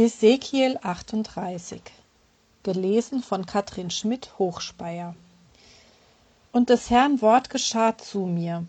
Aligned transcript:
Hesekiel 0.00 0.78
38 0.80 1.82
Gelesen 2.62 3.20
von 3.20 3.46
Katrin 3.46 3.90
Schmidt 3.90 4.38
Hochspeyer 4.38 5.16
Und 6.52 6.70
des 6.70 6.88
Herrn 6.88 7.20
Wort 7.20 7.50
geschah 7.50 7.98
zu 7.98 8.20
mir. 8.20 8.64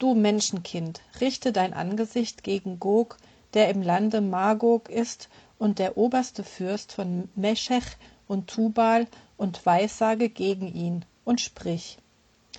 Du 0.00 0.16
Menschenkind, 0.16 1.00
richte 1.20 1.52
dein 1.52 1.74
Angesicht 1.74 2.42
gegen 2.42 2.80
Gog, 2.80 3.18
der 3.54 3.68
im 3.68 3.82
Lande 3.82 4.20
Magog 4.20 4.88
ist 4.88 5.28
und 5.60 5.78
der 5.78 5.96
oberste 5.96 6.42
Fürst 6.42 6.90
von 6.90 7.28
Meschech 7.36 7.96
und 8.26 8.50
Tubal, 8.50 9.06
und 9.36 9.64
weissage 9.64 10.28
gegen 10.28 10.74
ihn, 10.74 11.04
und 11.24 11.40
sprich. 11.40 11.98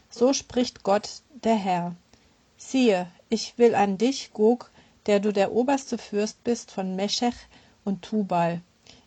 So 0.09 0.31
spricht 0.31 0.83
Gott, 0.83 1.21
der 1.43 1.57
Herr. 1.57 1.95
Siehe, 2.55 3.07
ich 3.27 3.57
will 3.57 3.75
an 3.75 3.97
dich, 3.97 4.31
Gog, 4.31 4.71
der 5.05 5.19
du 5.19 5.33
der 5.33 5.51
oberste 5.51 5.97
Fürst 5.97 6.45
bist 6.45 6.71
von 6.71 6.95
Meschech 6.95 7.35
und 7.85 8.01
Tubal. 8.01 8.61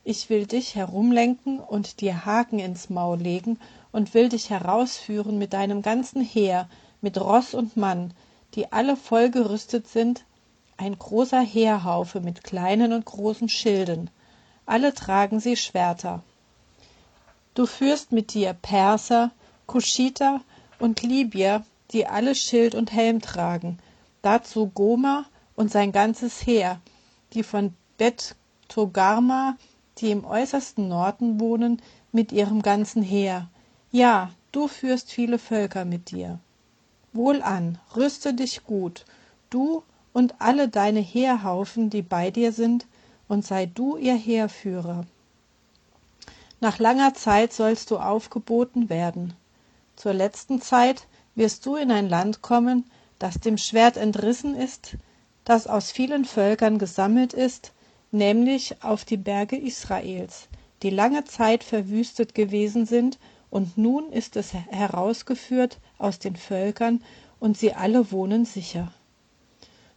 Ich 0.05 0.31
will 0.31 0.47
dich 0.47 0.75
herumlenken 0.75 1.61
und 1.61 2.01
dir 2.01 2.25
Haken 2.25 2.59
ins 2.59 2.91
Maul 2.91 3.19
legen 3.19 3.59
und 3.93 4.15
will 4.15 4.29
dich 4.29 4.51
herausführen 4.51 5.39
mit 5.39 5.53
deinem 5.53 5.83
ganzen 5.83 6.23
Heer, 6.23 6.69
mit 7.01 7.21
Ross 7.21 7.55
und 7.55 7.77
Mann, 7.77 8.13
die 8.55 8.73
alle 8.73 8.97
voll 8.97 9.31
gerüstet 9.31 9.87
sind, 9.87 10.25
ein 10.77 10.99
großer 10.99 11.41
Heerhaufe 11.41 12.21
mit 12.21 12.43
kleinen 12.43 12.93
und 12.93 13.05
großen 13.05 13.49
Schilden. 13.49 14.11
Alle 14.67 14.95
tragen 14.95 15.39
sie 15.39 15.57
Schwerter. 15.57 16.23
Du 17.55 17.67
führst 17.67 18.13
mit 18.13 18.35
dir 18.35 18.55
Perser, 18.55 19.31
Kuschiter 19.67 20.41
und 20.79 21.03
Libyer, 21.03 21.65
die 21.93 22.07
alle 22.07 22.35
Schild 22.35 22.75
und 22.75 22.93
Helm 22.93 23.21
tragen, 23.21 23.79
dazu 24.23 24.67
Goma 24.67 25.27
und 25.55 25.71
sein 25.71 25.93
ganzes 25.93 26.45
Heer, 26.47 26.81
die 27.35 27.43
von 27.43 27.75
Togarma, 28.73 29.59
die 29.99 30.11
im 30.11 30.25
äußersten 30.25 30.89
Norden 30.89 31.39
wohnen, 31.39 31.83
mit 32.11 32.33
ihrem 32.33 32.63
ganzen 32.63 33.03
Heer. 33.03 33.51
Ja, 33.91 34.31
du 34.51 34.67
führst 34.67 35.13
viele 35.13 35.39
Völker 35.39 35.85
mit 35.85 36.11
dir. 36.11 36.39
Wohlan, 37.13 37.79
rüste 37.95 38.33
dich 38.33 38.65
gut, 38.65 39.05
du 39.51 39.83
und 40.15 40.37
alle 40.39 40.71
deine 40.71 41.01
Heerhaufen, 41.01 41.91
die 41.91 42.01
bei 42.01 42.31
dir 42.31 42.51
sind, 42.53 42.87
und 43.29 43.45
sei 43.45 43.67
du 43.67 43.99
ihr 43.99 44.15
Heerführer. 44.15 45.05
Nach 46.61 46.79
langer 46.79 47.13
Zeit 47.13 47.53
sollst 47.53 47.91
du 47.91 47.99
aufgeboten 47.99 48.89
werden. 48.89 49.35
Zur 49.97 50.15
letzten 50.15 50.63
Zeit 50.63 51.07
wirst 51.35 51.67
du 51.67 51.77
in 51.77 51.93
ein 51.93 52.09
Land 52.09 52.41
kommen, 52.41 52.91
das 53.19 53.39
dem 53.39 53.59
Schwert 53.59 53.99
entrissen 53.99 54.55
ist, 54.55 54.97
das 55.45 55.67
aus 55.67 55.91
vielen 55.91 56.25
Völkern 56.25 56.79
gesammelt 56.79 57.35
ist, 57.35 57.73
nämlich 58.13 58.83
auf 58.83 59.05
die 59.05 59.17
Berge 59.17 59.57
Israels, 59.57 60.49
die 60.83 60.91
lange 60.91 61.25
Zeit 61.25 61.65
verwüstet 61.65 62.35
gewesen 62.35 62.87
sind, 62.87 63.19
und 63.51 63.77
nun 63.77 64.13
ist 64.13 64.37
es 64.37 64.53
herausgeführt 64.53 65.79
aus 65.99 66.19
den 66.19 66.37
Völkern, 66.37 67.03
und 67.41 67.59
sie 67.59 67.73
alle 67.73 68.13
wohnen 68.13 68.45
sicher. 68.45 68.93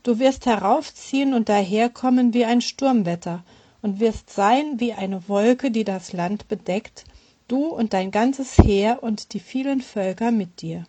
Du 0.04 0.20
wirst 0.20 0.46
heraufziehen 0.46 1.34
und 1.34 1.50
daherkommen 1.50 2.34
wie 2.34 2.46
ein 2.46 2.62
Sturmwetter, 2.62 3.44
und 3.82 4.00
wirst 4.00 4.30
sein 4.30 4.80
wie 4.80 4.94
eine 4.94 5.28
Wolke, 5.28 5.70
die 5.70 5.84
das 5.84 6.12
Land 6.12 6.48
bedeckt, 6.48 7.04
du 7.48 7.68
und 7.68 7.94
dein 7.94 8.12
ganzes 8.12 8.58
Heer 8.58 9.04
und 9.04 9.34
die 9.34 9.40
vielen 9.40 9.82
Völker 9.82 10.32
mit 10.32 10.62
dir. 10.62 10.86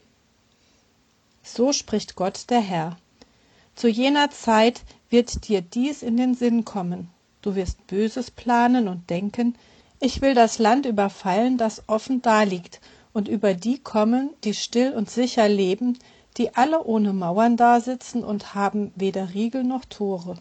So 1.43 1.73
spricht 1.73 2.17
Gott 2.17 2.51
der 2.51 2.61
Herr. 2.61 2.97
Zu 3.75 3.89
jener 3.89 4.31
Zeit 4.31 4.83
wird 5.11 5.49
dir 5.49 5.61
dies 5.61 6.03
in 6.03 6.17
den 6.17 6.35
Sinn 6.35 6.65
kommen 6.65 7.11
du 7.47 7.55
wirst 7.55 7.87
Böses 7.87 8.33
planen 8.33 8.89
und 8.89 9.09
denken, 9.09 9.55
ich 10.01 10.21
will 10.21 10.35
das 10.35 10.59
Land 10.59 10.85
überfallen, 10.85 11.59
das 11.59 11.85
offen 11.87 12.21
daliegt, 12.21 12.81
und 13.13 13.29
über 13.29 13.55
die 13.55 13.79
kommen, 13.79 14.31
die 14.43 14.53
still 14.53 14.93
und 14.93 15.09
sicher 15.09 15.49
leben, 15.49 15.97
die 16.39 16.57
alle 16.57 16.83
ohne 16.83 17.13
Mauern 17.13 17.57
dasitzen 17.57 18.25
und 18.25 18.57
haben 18.57 18.91
weder 18.97 19.33
Riegel 19.33 19.63
noch 19.63 19.85
Tore, 19.85 20.39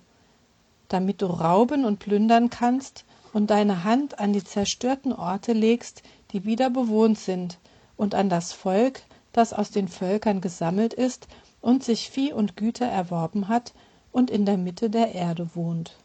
damit 0.88 1.22
du 1.22 1.28
rauben 1.28 1.86
und 1.86 2.00
plündern 2.00 2.50
kannst 2.50 3.06
und 3.34 3.52
deine 3.52 3.84
Hand 3.84 4.18
an 4.18 4.34
die 4.34 4.44
zerstörten 4.44 5.14
Orte 5.14 5.54
legst, 5.54 6.02
die 6.32 6.44
wieder 6.44 6.72
bewohnt 6.72 7.20
sind, 7.20 7.60
und 7.98 8.16
an 8.16 8.30
das 8.30 8.52
Volk, 8.52 9.04
das 9.32 9.54
aus 9.54 9.70
den 9.70 9.90
Völkern 9.90 10.42
gesammelt 10.42 10.96
ist 10.96 11.28
und 11.62 11.84
sich 11.84 12.10
Vieh 12.10 12.34
und 12.34 12.58
Güter 12.58 12.88
erworben 12.88 13.48
hat 13.48 13.74
und 14.12 14.32
in 14.32 14.48
der 14.48 14.58
Mitte 14.58 14.90
der 14.90 15.14
Erde 15.14 15.52
wohnt. 15.54 15.96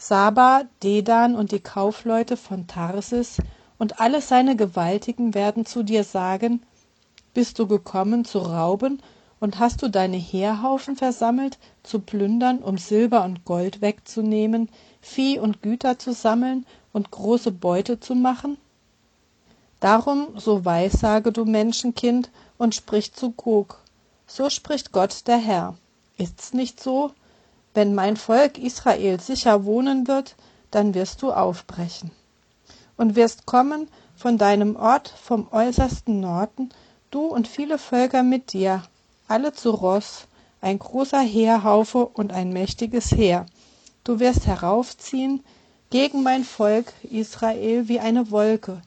Saba, 0.00 0.62
Dedan 0.84 1.34
und 1.34 1.50
die 1.50 1.58
Kaufleute 1.58 2.36
von 2.36 2.68
Tarsis 2.68 3.38
und 3.78 4.00
alle 4.00 4.20
seine 4.20 4.54
Gewaltigen 4.54 5.34
werden 5.34 5.66
zu 5.66 5.82
dir 5.82 6.04
sagen, 6.04 6.62
bist 7.34 7.58
du 7.58 7.66
gekommen 7.66 8.24
zu 8.24 8.38
rauben 8.38 9.02
und 9.40 9.58
hast 9.58 9.82
du 9.82 9.88
deine 9.88 10.16
Heerhaufen 10.16 10.94
versammelt, 10.94 11.58
zu 11.82 11.98
plündern, 11.98 12.60
um 12.60 12.78
Silber 12.78 13.24
und 13.24 13.44
Gold 13.44 13.80
wegzunehmen, 13.80 14.68
Vieh 15.00 15.40
und 15.40 15.62
Güter 15.62 15.98
zu 15.98 16.12
sammeln 16.12 16.64
und 16.92 17.10
große 17.10 17.50
Beute 17.50 17.98
zu 17.98 18.14
machen? 18.14 18.56
Darum, 19.80 20.28
so 20.36 20.64
weissage 20.64 21.32
du 21.32 21.44
Menschenkind 21.44 22.30
und 22.56 22.76
sprich 22.76 23.14
zu 23.14 23.32
Gog. 23.32 23.80
So 24.28 24.48
spricht 24.48 24.92
Gott 24.92 25.26
der 25.26 25.38
Herr. 25.38 25.74
Ist's 26.16 26.52
nicht 26.52 26.80
so? 26.80 27.10
Wenn 27.78 27.94
mein 27.94 28.16
Volk 28.16 28.58
Israel 28.58 29.20
sicher 29.20 29.64
wohnen 29.64 30.08
wird, 30.08 30.34
dann 30.72 30.94
wirst 30.94 31.22
du 31.22 31.30
aufbrechen 31.30 32.10
und 32.96 33.14
wirst 33.14 33.46
kommen 33.46 33.86
von 34.16 34.36
deinem 34.36 34.74
Ort 34.74 35.14
vom 35.22 35.46
äußersten 35.52 36.18
Norden, 36.18 36.70
du 37.12 37.26
und 37.26 37.46
viele 37.46 37.78
Völker 37.78 38.24
mit 38.24 38.52
dir, 38.52 38.82
alle 39.28 39.52
zu 39.52 39.70
Ross, 39.70 40.26
ein 40.60 40.80
großer 40.80 41.20
Heerhaufe 41.20 42.04
und 42.04 42.32
ein 42.32 42.52
mächtiges 42.52 43.12
Heer. 43.12 43.46
Du 44.02 44.18
wirst 44.18 44.48
heraufziehen 44.48 45.44
gegen 45.90 46.24
mein 46.24 46.42
Volk 46.42 46.92
Israel 47.04 47.86
wie 47.86 48.00
eine 48.00 48.32
Wolke, 48.32 48.82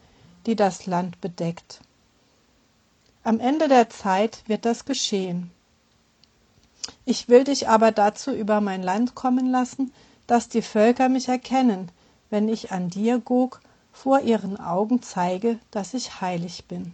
die 0.46 0.58
das 0.58 0.86
Land 0.86 1.22
bedeckt. 1.22 1.80
Am 3.24 3.40
Ende 3.40 3.70
der 3.70 3.90
Zeit 3.90 4.44
wird 4.48 4.66
das 4.66 4.84
geschehen. 4.84 5.50
Ich 7.12 7.28
will 7.28 7.44
dich 7.44 7.68
aber 7.68 7.92
dazu 7.92 8.32
über 8.32 8.62
mein 8.62 8.82
Land 8.82 9.16
kommen 9.16 9.46
lassen, 9.52 9.92
dass 10.28 10.48
die 10.48 10.62
Völker 10.62 11.10
mich 11.10 11.28
erkennen, 11.28 11.92
wenn 12.30 12.48
ich 12.48 12.72
an 12.72 12.90
dir, 12.90 13.20
Gog, 13.20 13.60
vor 13.92 14.22
ihren 14.22 14.58
Augen 14.58 15.02
zeige, 15.02 15.60
dass 15.72 15.94
ich 15.94 16.22
heilig 16.22 16.68
bin. 16.70 16.94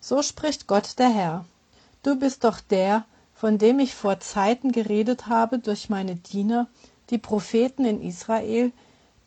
So 0.00 0.22
spricht 0.22 0.66
Gott 0.66 0.98
der 0.98 1.10
Herr. 1.10 1.44
Du 2.02 2.18
bist 2.18 2.42
doch 2.42 2.58
der, 2.58 3.04
von 3.32 3.58
dem 3.58 3.78
ich 3.78 3.94
vor 3.94 4.18
Zeiten 4.18 4.72
geredet 4.72 5.28
habe 5.28 5.60
durch 5.60 5.88
meine 5.88 6.16
Diener, 6.16 6.66
die 7.10 7.18
Propheten 7.18 7.84
in 7.84 8.02
Israel, 8.02 8.72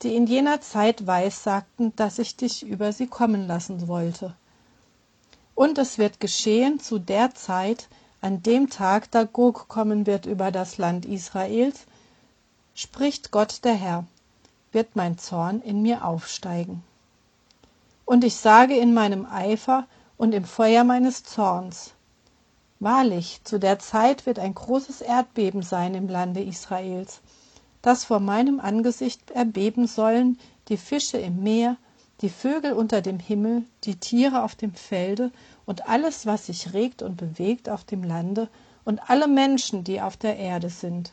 die 0.02 0.14
in 0.14 0.28
jener 0.28 0.60
Zeit 0.60 1.08
weissagten, 1.08 1.96
dass 1.96 2.20
ich 2.20 2.36
dich 2.36 2.66
über 2.66 2.92
sie 2.92 3.08
kommen 3.08 3.48
lassen 3.48 3.88
wollte. 3.88 4.36
Und 5.56 5.78
es 5.78 5.98
wird 5.98 6.20
geschehen 6.20 6.82
zu 6.82 7.00
der 7.00 7.34
Zeit, 7.34 7.88
an 8.26 8.42
dem 8.42 8.72
Tag, 8.72 9.12
da 9.12 9.24
Gog 9.24 9.68
kommen 9.68 10.08
wird 10.08 10.26
über 10.26 10.52
das 10.52 10.80
Land 10.80 11.06
Israels, 11.06 11.86
spricht 12.74 13.30
Gott 13.30 13.64
der 13.64 13.76
Herr, 13.76 14.06
wird 14.72 14.96
mein 14.96 15.20
Zorn 15.20 15.62
in 15.62 15.84
mir 15.84 16.04
aufsteigen. 16.04 16.84
Und 18.04 18.24
ich 18.24 18.36
sage 18.36 18.76
in 18.76 18.96
meinem 18.96 19.28
Eifer 19.28 19.86
und 20.18 20.34
im 20.34 20.44
Feuer 20.44 20.84
meines 20.84 21.24
Zorns, 21.24 21.92
Wahrlich, 22.80 23.42
zu 23.46 23.58
der 23.58 23.80
Zeit 23.80 24.26
wird 24.26 24.38
ein 24.38 24.54
großes 24.54 25.02
Erdbeben 25.02 25.62
sein 25.62 25.94
im 25.96 26.10
Lande 26.10 26.44
Israels, 26.44 27.22
dass 27.82 28.04
vor 28.04 28.20
meinem 28.20 28.60
Angesicht 28.60 29.32
erbeben 29.32 29.88
sollen 29.88 30.40
die 30.68 30.78
Fische 30.78 31.18
im 31.18 31.42
Meer, 31.44 31.78
die 32.22 32.30
Vögel 32.30 32.74
unter 32.74 33.02
dem 33.02 33.20
Himmel, 33.20 33.64
die 33.84 33.96
Tiere 33.96 34.44
auf 34.44 34.56
dem 34.56 34.74
Felde 34.74 35.32
und 35.66 35.90
alles, 35.90 36.26
was 36.26 36.46
sich 36.46 36.74
regt 36.74 37.02
und 37.02 37.18
bewegt 37.18 37.70
auf 37.70 37.84
dem 37.84 38.04
Lande 38.04 38.48
und 38.86 39.10
alle 39.10 39.28
Menschen, 39.28 39.84
die 39.84 40.02
auf 40.02 40.16
der 40.16 40.38
Erde 40.38 40.70
sind. 40.70 41.12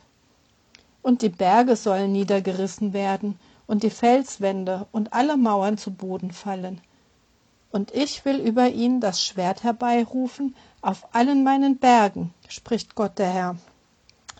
Und 1.01 1.21
die 1.21 1.29
Berge 1.29 1.75
sollen 1.75 2.13
niedergerissen 2.13 2.93
werden 2.93 3.37
und 3.67 3.83
die 3.83 3.89
Felswände 3.89 4.87
und 4.91 5.11
alle 5.13 5.35
Mauern 5.35 5.77
zu 5.77 5.91
Boden 5.91 6.31
fallen. 6.31 6.79
Und 7.71 7.91
ich 7.91 8.23
will 8.23 8.39
über 8.39 8.69
ihn 8.69 9.01
das 9.01 9.25
Schwert 9.25 9.63
herbeirufen 9.63 10.55
auf 10.81 11.13
allen 11.13 11.43
meinen 11.43 11.77
Bergen, 11.77 12.33
spricht 12.47 12.95
Gott 12.95 13.17
der 13.17 13.29
Herr, 13.29 13.55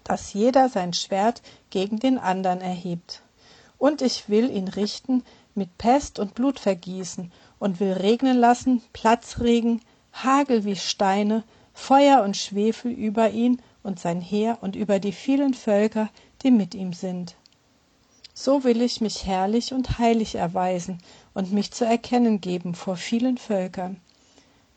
dass 0.04 0.33
jeder 0.33 0.69
sein 0.69 0.94
Schwert 0.94 1.42
gegen 1.69 2.00
den 2.00 2.19
andern 2.19 2.62
erhebt. 2.62 3.21
Und 3.77 4.01
ich 4.01 4.30
will 4.30 4.50
ihn 4.56 4.68
richten 4.68 5.24
mit 5.56 5.78
Pest 5.78 6.20
und 6.20 6.36
Blutvergießen 6.36 7.32
und 7.60 7.80
will 7.80 7.94
regnen 7.94 8.38
lassen, 8.38 8.82
Platzregen, 8.94 9.82
Hagel 10.12 10.66
wie 10.66 10.76
Steine, 10.76 11.44
Feuer 11.74 12.24
und 12.24 12.38
Schwefel 12.38 12.92
über 12.92 13.32
ihn 13.32 13.62
und 13.84 14.00
sein 14.00 14.22
Heer 14.22 14.58
und 14.62 14.76
über 14.76 15.00
die 15.00 15.12
vielen 15.12 15.54
Völker, 15.54 16.10
die 16.44 16.52
mit 16.52 16.76
ihm 16.76 16.94
sind. 16.94 17.36
so 18.34 18.64
will 18.64 18.82
ich 18.82 19.00
mich 19.00 19.26
herrlich 19.26 19.74
und 19.74 20.00
heilig 20.00 20.36
erweisen 20.36 20.98
und 21.34 21.52
mich 21.52 21.72
zu 21.72 21.86
erkennen 21.86 22.42
geben 22.42 22.74
vor 22.74 22.96
vielen 22.96 23.38
völkern 23.38 24.02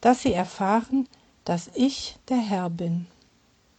dass 0.02 0.22
sie 0.22 0.32
erfahren 0.34 1.08
dass 1.44 1.70
ich 1.74 2.16
der 2.28 2.36
herr 2.36 2.68
bin 2.68 3.06